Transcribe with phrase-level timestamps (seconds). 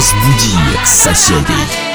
[0.00, 1.89] Ambiance bouddhie façonnée.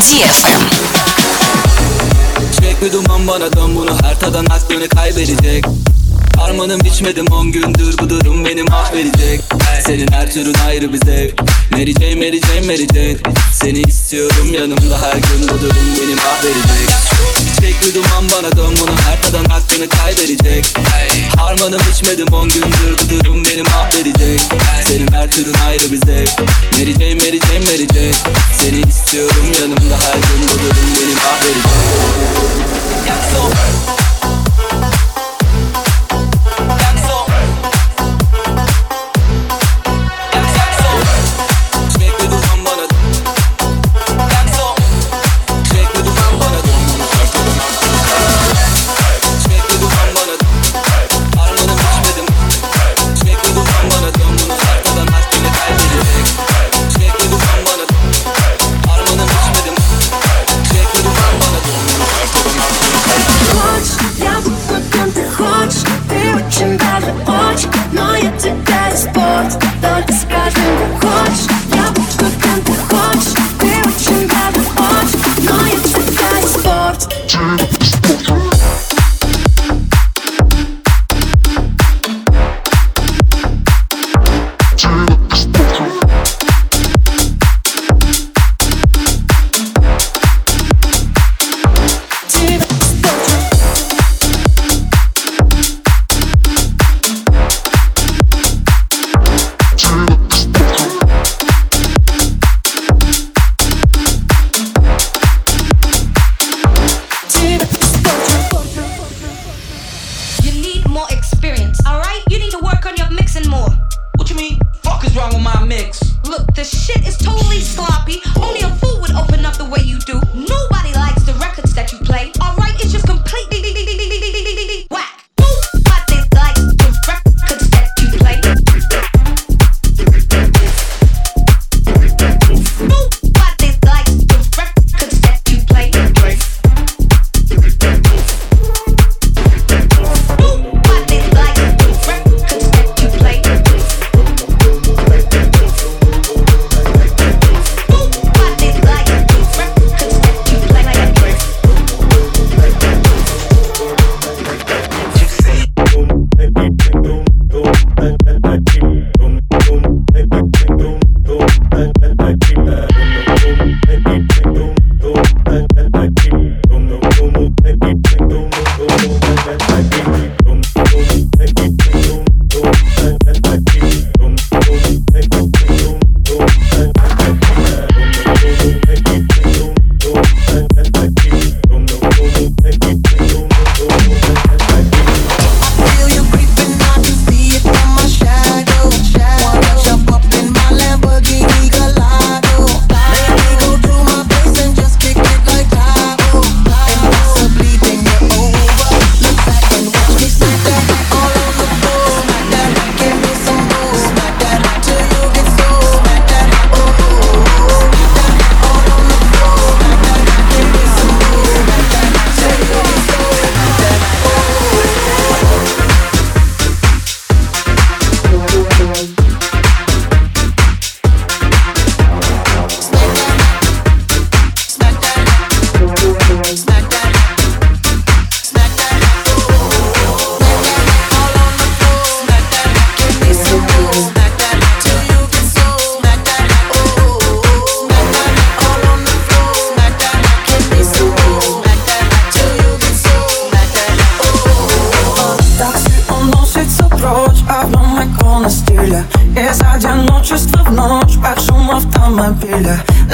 [0.00, 0.62] DFM.
[2.82, 5.64] Bir duman bana dön bunu her tadan aklını kaybedecek.
[6.36, 9.40] Harmanım içmedim on gündür bu durum beni mahvedecek.
[9.86, 11.42] Senin her türün ayrı bir zevk.
[11.70, 13.16] Mary Jane, Mary Jane, Mary Jane
[13.52, 16.90] Seni istiyorum yanımda her gün bu durum beni mahvedecek.
[17.86, 19.44] Bir duman bana dön bunu her tadan
[19.76, 20.74] aklını kaybedecek.
[21.36, 24.40] Harmanım içmedim on gündür bu durum beni mahvedecek.
[24.88, 26.40] Senin her türün ayrı bir zevk
[26.72, 28.12] Mary Jane, Mary Jane, Mary Jane
[28.58, 31.66] Seni istiyorum yanımda her gün bu durum beni mahvedecek.
[33.06, 34.05] Sürekli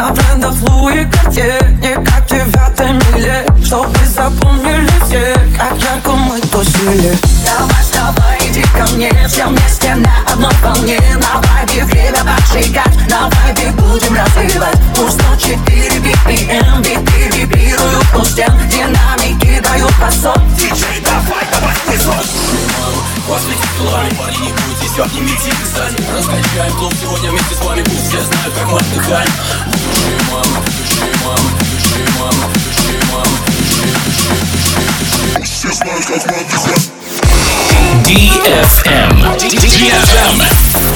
[0.00, 6.40] На брендах Луи Картье Не как в девятой миле Чтобы запомнили все Как ярко мы
[6.40, 7.18] тусили.
[7.44, 10.98] Давай, давай, иди ко мне Все вместе на одной волне.
[11.16, 14.78] На вайбе время поджигать На вайбе будем развивать.
[14.96, 23.54] Пусть 104 BPM Биты вибрируют у стен Динамики дают посок Диджей, давай, давай, вызов После
[23.54, 28.20] стеклами, парни, не бойтесь, обнимите их сзади Раскачаем клуб сегодня вместе с вами Пусть все
[28.22, 29.30] знают, как мы отдыхаем
[29.66, 36.26] Души, мама, души, мама, души, мама, души, мама, души, души, души, души Все знают, как
[36.26, 37.00] мы отдыхаем
[38.04, 39.36] DFM.
[39.36, 40.89] DFM.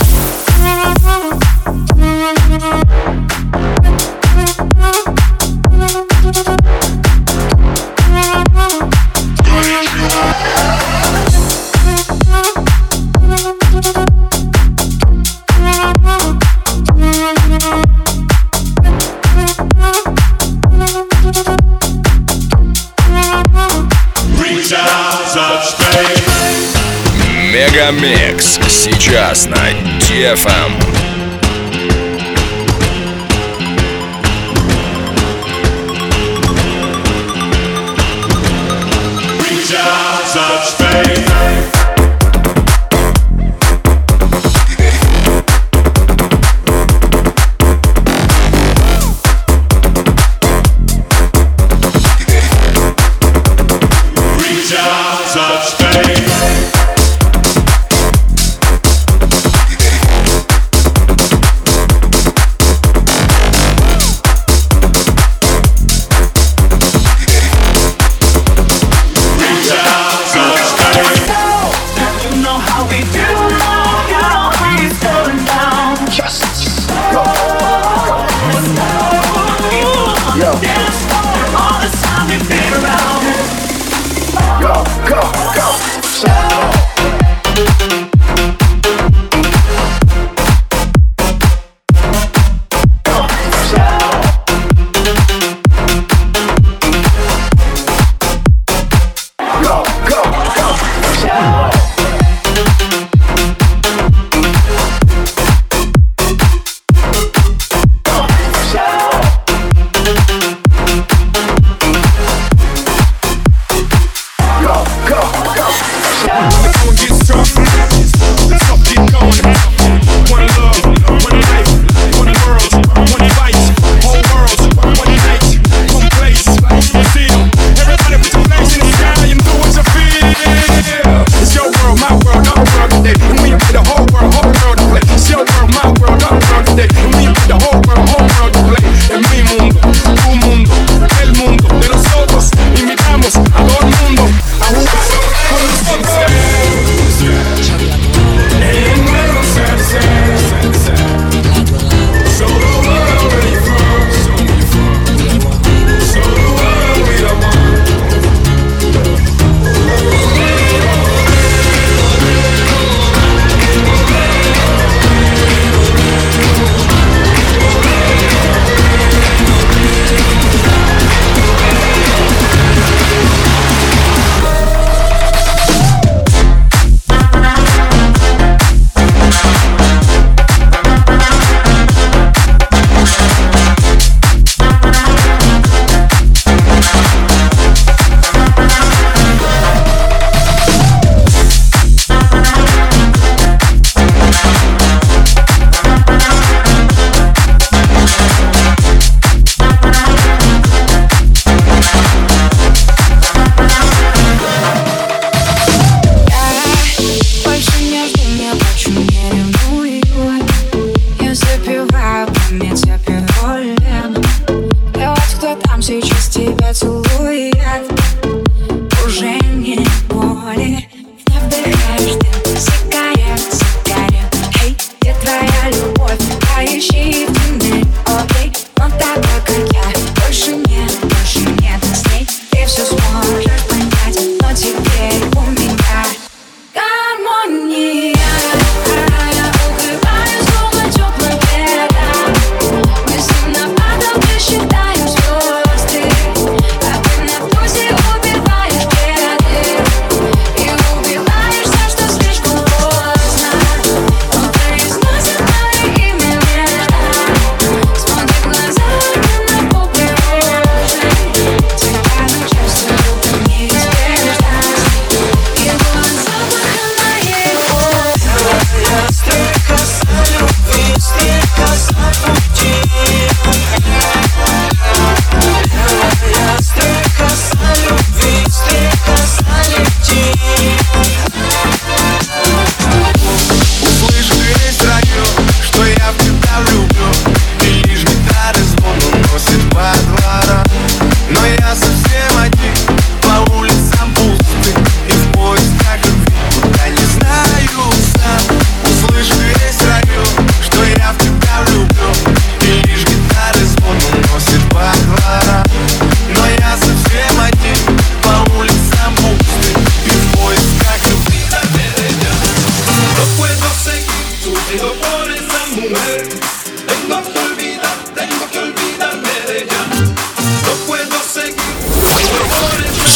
[29.34, 30.46] Сейчас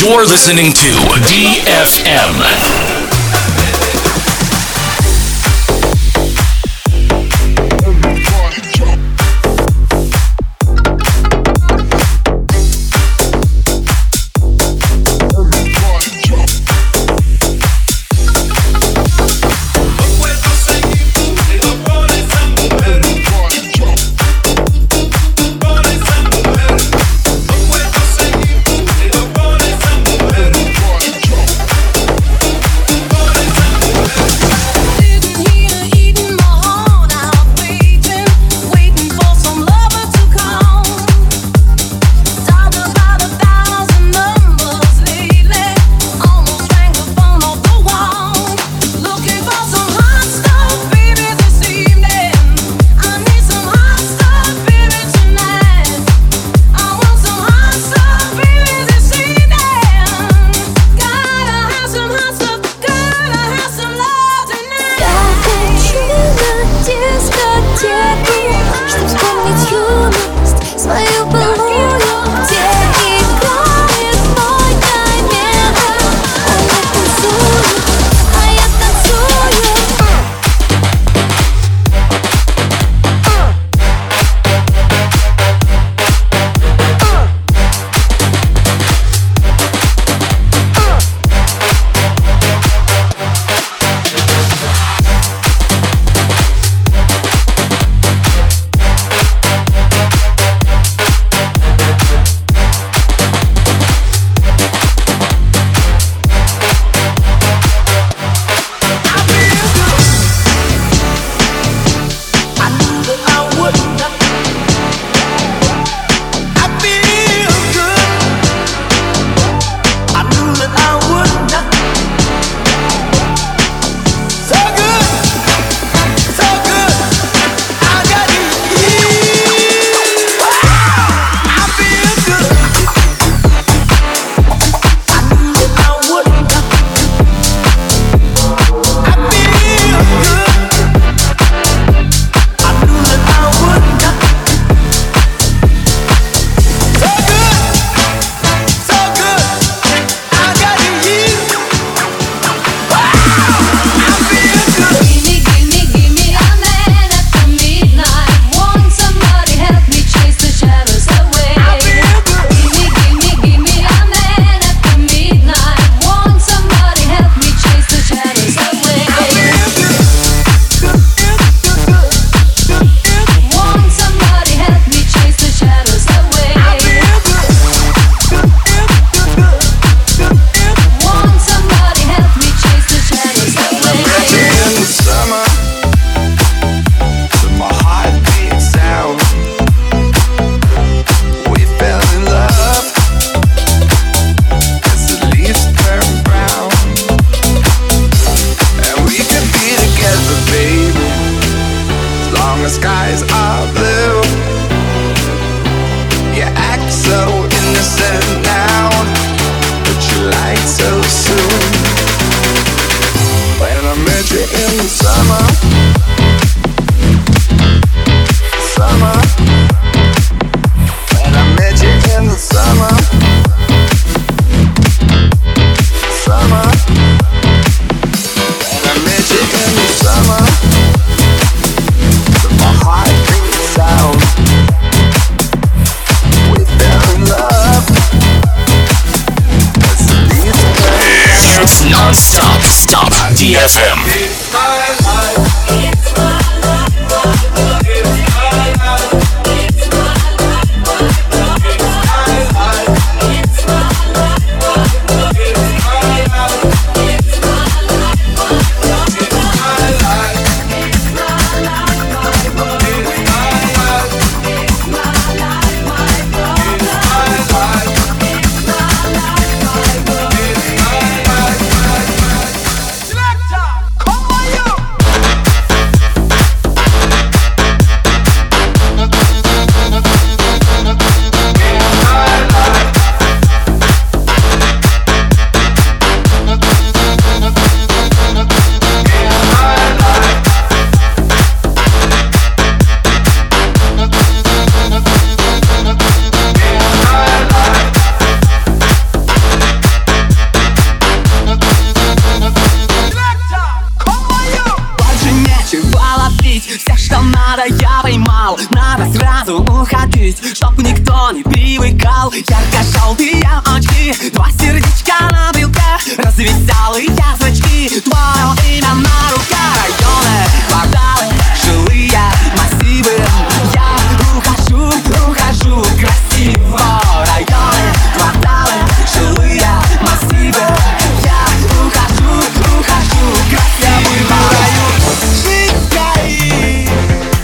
[0.09, 0.89] You're listening to
[1.29, 2.88] DFM.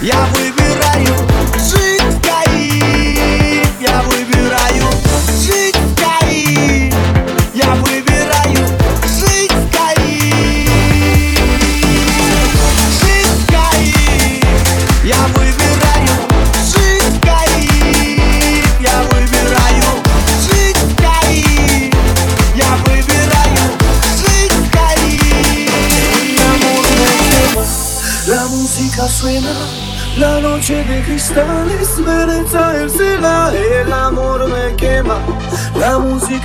[0.04, 0.43] Yeah, we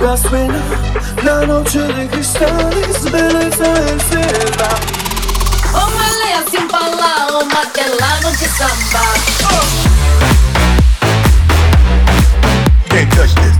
[0.00, 0.60] gasłynę
[1.24, 5.00] Na nauczyny krystali zbylecają syna
[8.60, 9.00] samba
[9.44, 9.66] oh.
[12.90, 13.59] Can't touch this